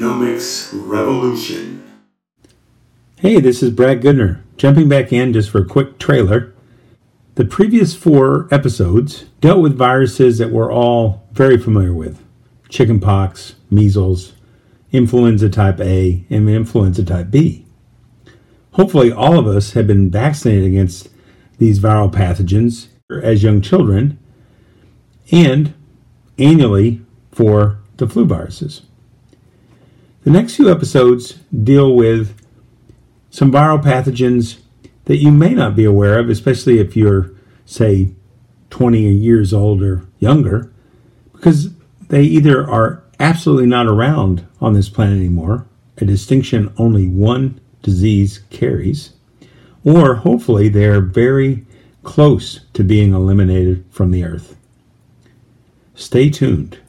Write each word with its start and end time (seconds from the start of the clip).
Revolution. 0.00 1.82
Hey, 3.16 3.40
this 3.40 3.64
is 3.64 3.70
Brad 3.70 4.00
Goodner, 4.00 4.40
jumping 4.56 4.88
back 4.88 5.12
in 5.12 5.32
just 5.32 5.50
for 5.50 5.60
a 5.60 5.64
quick 5.64 5.98
trailer. 5.98 6.54
The 7.34 7.44
previous 7.44 7.96
four 7.96 8.46
episodes 8.52 9.24
dealt 9.40 9.60
with 9.60 9.76
viruses 9.76 10.38
that 10.38 10.52
we're 10.52 10.72
all 10.72 11.26
very 11.32 11.58
familiar 11.58 11.92
with 11.92 12.22
chickenpox, 12.68 13.56
measles, 13.70 14.34
influenza 14.92 15.48
type 15.48 15.80
A, 15.80 16.24
and 16.30 16.48
influenza 16.48 17.04
type 17.04 17.32
B. 17.32 17.66
Hopefully, 18.72 19.10
all 19.10 19.36
of 19.36 19.48
us 19.48 19.72
have 19.72 19.88
been 19.88 20.10
vaccinated 20.10 20.64
against 20.64 21.08
these 21.58 21.80
viral 21.80 22.12
pathogens 22.12 22.86
as 23.10 23.42
young 23.42 23.60
children 23.60 24.16
and 25.32 25.74
annually 26.38 27.00
for 27.32 27.80
the 27.96 28.06
flu 28.06 28.24
viruses. 28.24 28.82
The 30.28 30.34
next 30.34 30.56
few 30.56 30.70
episodes 30.70 31.38
deal 31.64 31.96
with 31.96 32.38
some 33.30 33.50
viral 33.50 33.82
pathogens 33.82 34.58
that 35.06 35.16
you 35.16 35.32
may 35.32 35.54
not 35.54 35.74
be 35.74 35.84
aware 35.84 36.18
of, 36.18 36.28
especially 36.28 36.80
if 36.80 36.94
you're, 36.94 37.30
say, 37.64 38.10
20 38.68 39.10
years 39.10 39.54
old 39.54 39.82
or 39.82 40.04
younger, 40.18 40.70
because 41.32 41.70
they 42.08 42.24
either 42.24 42.62
are 42.68 43.02
absolutely 43.18 43.68
not 43.68 43.86
around 43.86 44.46
on 44.60 44.74
this 44.74 44.90
planet 44.90 45.16
anymore, 45.16 45.66
a 45.96 46.04
distinction 46.04 46.74
only 46.76 47.08
one 47.08 47.58
disease 47.80 48.42
carries, 48.50 49.14
or 49.82 50.16
hopefully 50.16 50.68
they're 50.68 51.00
very 51.00 51.64
close 52.02 52.60
to 52.74 52.84
being 52.84 53.14
eliminated 53.14 53.82
from 53.88 54.10
the 54.10 54.24
earth. 54.24 54.58
Stay 55.94 56.28
tuned. 56.28 56.80